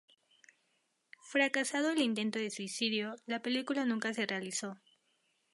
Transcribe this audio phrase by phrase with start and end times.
[1.21, 4.77] Fracasado el intento de suicidio, la película nunca se realizó.